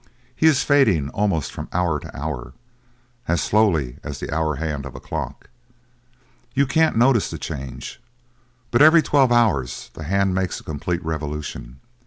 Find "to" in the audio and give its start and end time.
1.99-2.17